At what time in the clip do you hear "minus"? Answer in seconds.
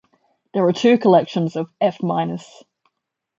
2.01-2.63